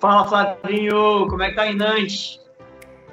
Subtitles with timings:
[0.00, 2.40] Fala, Flavinho, como é que tá em Nantes?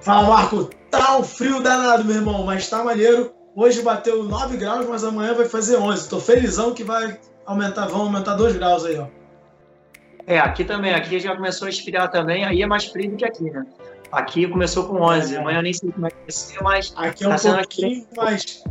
[0.01, 0.69] Fala, Marco.
[0.91, 3.33] Tá um frio danado, meu irmão, mas tá maneiro.
[3.55, 6.09] Hoje bateu 9 graus, mas amanhã vai fazer 11.
[6.09, 9.07] Tô felizão que vai aumentar, vão aumentar 2 graus aí, ó.
[10.27, 10.93] É, aqui também.
[10.93, 12.45] Aqui já começou a esfriar também.
[12.45, 13.65] Aí é mais frio do que aqui, né?
[14.11, 15.35] Aqui começou com 11.
[15.35, 15.39] É.
[15.39, 16.93] Amanhã eu nem sei como é que vai ser, mas...
[16.95, 18.17] Aqui é um tá pouquinho aqui...
[18.17, 18.63] mais...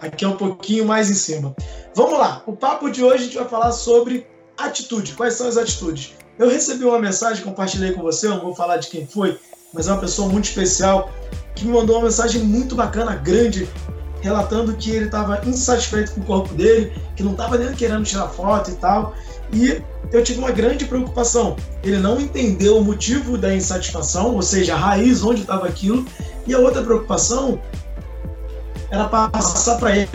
[0.00, 1.54] Aqui é um pouquinho mais em cima.
[1.94, 2.42] Vamos lá.
[2.46, 4.26] O papo de hoje a gente vai falar sobre
[4.56, 5.12] atitude.
[5.12, 6.14] Quais são as atitudes?
[6.40, 9.38] Eu recebi uma mensagem, compartilhei com você, eu não vou falar de quem foi,
[9.74, 11.12] mas é uma pessoa muito especial
[11.54, 13.68] que me mandou uma mensagem muito bacana, grande,
[14.22, 18.28] relatando que ele estava insatisfeito com o corpo dele, que não estava nem querendo tirar
[18.28, 19.14] foto e tal.
[19.52, 21.56] E eu tive uma grande preocupação.
[21.82, 26.06] Ele não entendeu o motivo da insatisfação, ou seja, a raiz onde estava aquilo.
[26.46, 27.60] E a outra preocupação
[28.90, 30.08] era passar para ele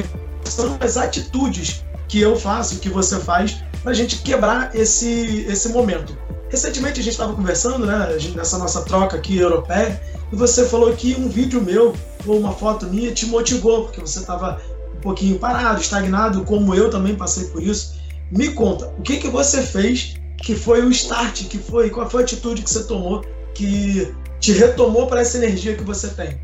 [0.43, 5.69] são as atitudes que eu faço, que você faz, para a gente quebrar esse, esse
[5.69, 6.17] momento.
[6.49, 10.01] Recentemente a gente estava conversando, né, nessa nossa troca aqui europeia,
[10.33, 11.93] e você falou que um vídeo meu
[12.25, 14.59] ou uma foto minha te motivou, porque você estava
[14.97, 18.01] um pouquinho parado, estagnado, como eu também passei por isso.
[18.31, 22.23] Me conta, o que, que você fez que foi o start, que foi, qual foi
[22.23, 26.41] a atitude que você tomou que te retomou para essa energia que você tem?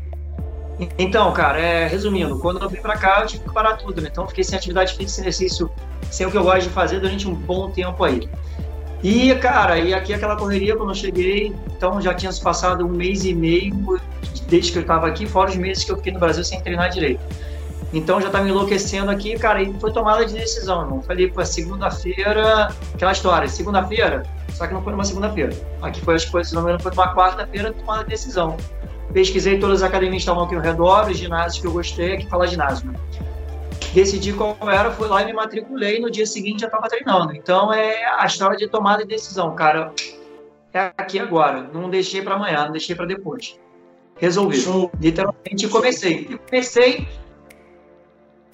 [0.96, 4.08] Então, cara, é, resumindo, quando eu vim para cá, eu tive que parar tudo, né?
[4.10, 5.70] Então, fiquei sem atividade física, sem exercício,
[6.12, 8.28] sem o que eu gosto de fazer durante um bom tempo aí.
[9.02, 12.88] E, cara, e aqui aquela correria quando eu cheguei, então já tinha se passado um
[12.88, 14.00] mês e meio
[14.46, 16.90] desde que eu estava aqui, fora os meses que eu fiquei no Brasil sem treinar
[16.90, 17.20] direito.
[17.92, 21.02] Então já estava me enlouquecendo aqui, cara, e foi tomada de decisão, irmão.
[21.02, 25.52] Falei, pô, segunda-feira, aquela história, segunda-feira, só que não foi numa segunda-feira.
[25.80, 28.56] Aqui foi, foi, se não foi numa quarta-feira tomada a decisão.
[29.12, 32.26] Pesquisei todas as academias que estavam aqui ao redor, os ginásios que eu gostei, aqui
[32.28, 32.94] fala ginásio, né?
[33.92, 37.34] Decidi qual era, fui lá e me matriculei, no dia seguinte já estava treinando.
[37.34, 39.92] Então é a história de tomada de decisão, cara.
[40.74, 43.58] É aqui agora, não deixei para amanhã, não deixei para depois.
[44.16, 44.58] Resolvi.
[44.58, 44.90] Show.
[45.00, 46.28] Literalmente comecei.
[46.30, 47.06] E comecei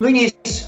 [0.01, 0.67] no início,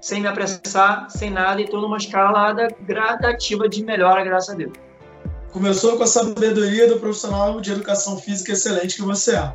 [0.00, 4.72] sem me apressar, sem nada, e estou numa escalada gradativa de melhora, graças a Deus.
[5.52, 9.52] Começou com a sabedoria do profissional de educação física excelente que você é.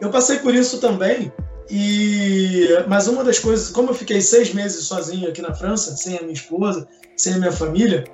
[0.00, 1.32] Eu passei por isso também
[1.68, 6.16] e, mas uma das coisas, como eu fiquei seis meses sozinho aqui na França, sem
[6.16, 8.04] a minha esposa, sem a minha família,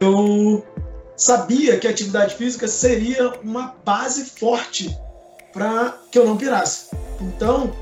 [0.00, 0.64] eu
[1.16, 4.96] sabia que a atividade física seria uma base forte
[5.52, 6.90] para que eu não pirasse.
[7.20, 7.72] Então,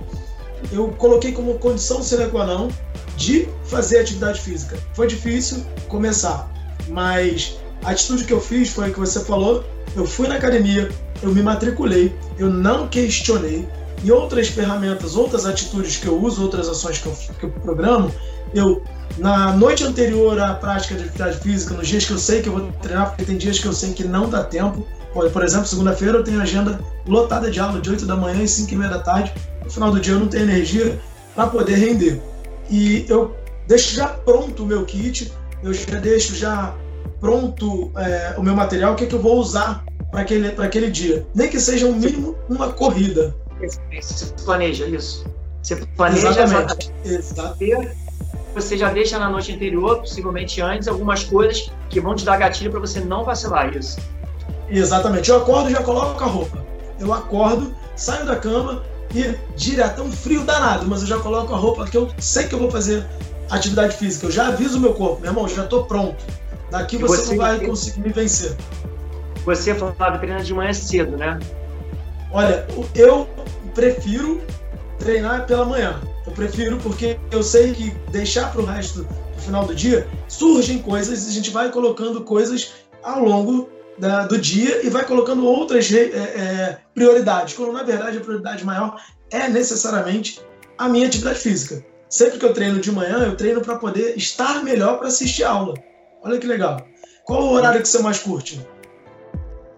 [0.70, 2.68] eu coloquei como condição sine qua non
[3.16, 4.78] de fazer atividade física.
[4.94, 6.48] Foi difícil começar,
[6.88, 9.64] mas a atitude que eu fiz foi o que você falou.
[9.96, 10.90] Eu fui na academia,
[11.22, 13.68] eu me matriculei, eu não questionei,
[14.02, 18.12] e outras ferramentas, outras atitudes que eu uso, outras ações que eu, que eu programo,
[18.54, 18.82] eu
[19.18, 22.52] na noite anterior à prática de atividade física, nos dias que eu sei que eu
[22.54, 24.86] vou treinar, porque tem dias que eu sei que não dá tempo.
[25.12, 28.72] Por exemplo, segunda-feira eu tenho agenda lotada de aula de 8 da manhã e 5
[28.72, 29.32] e meia da tarde.
[29.62, 30.98] No final do dia eu não tenho energia
[31.34, 32.20] para poder render.
[32.70, 33.36] E eu
[33.68, 35.30] deixo já pronto o meu kit,
[35.62, 36.74] eu já deixo já
[37.20, 40.90] pronto é, o meu material, o que, é que eu vou usar para aquele, aquele
[40.90, 41.26] dia.
[41.34, 43.34] Nem que seja um mínimo uma corrida.
[43.68, 45.24] Você planeja isso.
[45.62, 46.92] Você planeja Exatamente.
[47.04, 48.02] Exatamente.
[48.54, 52.70] Você já deixa na noite anterior, possivelmente antes, algumas coisas que vão te dar gatilho
[52.70, 53.98] para você não vacilar isso.
[54.68, 55.30] Exatamente.
[55.30, 56.64] Eu acordo e já coloco a roupa.
[57.00, 58.82] Eu acordo, saio da cama
[59.14, 62.46] e direto, é um frio danado, mas eu já coloco a roupa que eu sei
[62.46, 63.06] que eu vou fazer
[63.50, 64.26] atividade física.
[64.26, 66.22] Eu já aviso o meu corpo, meu irmão, já estou pronto.
[66.70, 68.56] Daqui você, você, não vai conseguir me vencer.
[69.44, 71.38] Você, Flávio, treina de manhã cedo, né?
[72.30, 73.28] Olha, eu
[73.74, 74.40] prefiro
[74.98, 76.00] treinar pela manhã.
[76.26, 80.78] Eu prefiro porque eu sei que deixar para o resto do final do dia surgem
[80.78, 82.72] coisas e a gente vai colocando coisas
[83.02, 83.68] ao longo
[83.98, 88.64] da, do dia e vai colocando outras é, é, prioridades, quando na verdade a prioridade
[88.64, 88.96] maior
[89.30, 90.40] é necessariamente
[90.78, 91.84] a minha atividade física.
[92.08, 95.74] Sempre que eu treino de manhã, eu treino para poder estar melhor para assistir aula.
[96.22, 96.86] Olha que legal.
[97.24, 98.60] Qual o horário que você mais curte?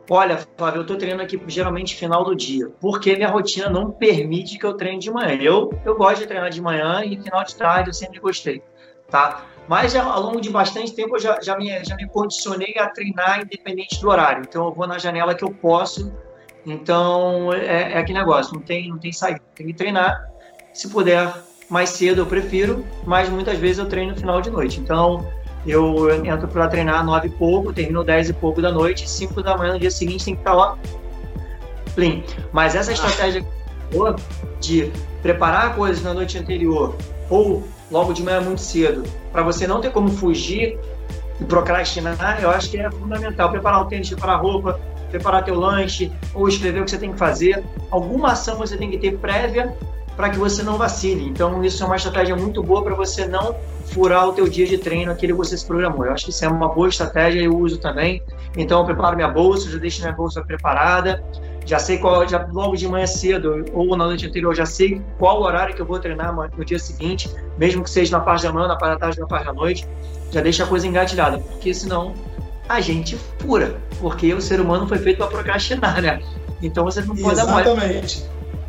[0.09, 4.59] Olha, Flávio, eu estou treinando aqui geralmente final do dia, porque minha rotina não permite
[4.59, 5.35] que eu treine de manhã.
[5.41, 8.63] Eu, eu gosto de treinar de manhã e final de tarde eu sempre gostei,
[9.09, 9.47] tá?
[9.67, 13.41] Mas ao longo de bastante tempo eu já, já, me, já me condicionei a treinar
[13.41, 14.45] independente do horário.
[14.47, 16.13] Então eu vou na janela que eu posso.
[16.67, 19.41] Então é, é aquele negócio, não tem, não tem saída.
[19.55, 20.31] Tem que treinar.
[20.75, 21.33] Se puder
[21.71, 24.79] mais cedo eu prefiro, mas muitas vezes eu treino no final de noite.
[24.79, 25.27] Então
[25.67, 29.57] eu entro para treinar nove e pouco, termino dez e pouco da noite, cinco da
[29.57, 30.79] manhã no dia seguinte tem que estar tá lá.
[31.95, 32.25] Plim.
[32.53, 33.45] Mas essa estratégia
[34.61, 34.91] de
[35.23, 36.95] preparar coisas na noite anterior
[37.31, 40.79] ou logo de manhã muito cedo, para você não ter como fugir
[41.41, 43.51] e procrastinar, eu acho que é fundamental.
[43.51, 47.13] Preparar o tênis, preparar a roupa, preparar teu lanche, ou escrever o que você tem
[47.13, 47.65] que fazer.
[47.91, 49.75] Alguma ação você tem que ter prévia
[50.17, 51.25] para que você não vacile.
[51.29, 53.57] Então, isso é uma estratégia muito boa para você não
[53.87, 56.05] furar o teu dia de treino, aquele que você se programou.
[56.05, 58.23] Eu acho que isso é uma boa estratégia, eu uso também.
[58.57, 61.23] Então, eu preparo minha bolsa, já deixo minha bolsa preparada,
[61.67, 65.43] já sei qual, já logo de manhã cedo ou na noite anterior, já sei qual
[65.43, 68.69] horário que eu vou treinar no dia seguinte, mesmo que seja na parte da manhã,
[68.69, 69.89] na parte da tarde, na parte da noite,
[70.31, 72.13] já deixa a coisa engatilhada, porque senão
[72.69, 76.21] a gente fura, porque o ser humano foi feito para procrastinar, né?
[76.63, 77.65] Então você não pode Exatamente.
[77.65, 78.25] dar Exatamente.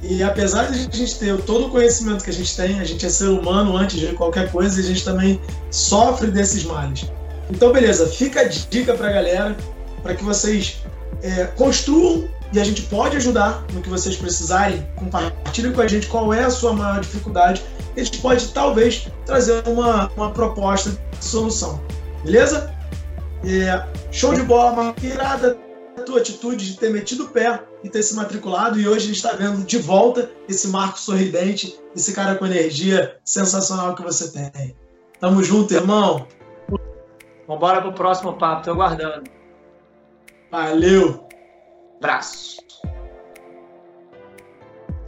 [0.08, 3.04] E apesar de a gente ter todo o conhecimento que a gente tem, a gente
[3.06, 5.42] é ser humano antes de qualquer coisa, a gente também
[5.72, 7.12] sofre desses males.
[7.50, 9.58] Então, beleza, fica a dica para a galera,
[10.04, 10.78] para que vocês
[11.24, 14.88] é, construam e a gente pode ajudar no que vocês precisarem.
[14.96, 17.64] Compartilhem com a gente qual é a sua maior dificuldade.
[17.98, 21.82] A gente pode, talvez, trazer uma, uma proposta de solução.
[22.24, 22.72] Beleza?
[23.44, 24.94] É, show de bola, uma
[26.06, 28.80] tua atitude de ter metido o pé e ter se matriculado.
[28.80, 33.18] E hoje a gente está vendo de volta esse Marco sorridente, esse cara com energia
[33.26, 34.76] sensacional que você tem.
[35.20, 36.28] Tamo junto, irmão.
[37.48, 39.30] Vambora pro próximo papo, tô aguardando.
[40.52, 41.28] Valeu.
[41.98, 42.65] Abraço.